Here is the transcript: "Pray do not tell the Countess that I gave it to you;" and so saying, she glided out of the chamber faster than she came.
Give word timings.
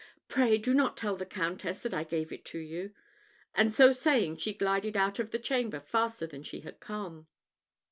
"Pray 0.27 0.57
do 0.57 0.73
not 0.73 0.97
tell 0.97 1.15
the 1.15 1.27
Countess 1.27 1.83
that 1.83 1.93
I 1.93 2.03
gave 2.03 2.31
it 2.31 2.43
to 2.45 2.57
you;" 2.57 2.91
and 3.53 3.71
so 3.71 3.93
saying, 3.93 4.37
she 4.37 4.51
glided 4.51 4.97
out 4.97 5.19
of 5.19 5.29
the 5.29 5.37
chamber 5.37 5.79
faster 5.79 6.25
than 6.25 6.41
she 6.41 6.59
came. 6.81 7.27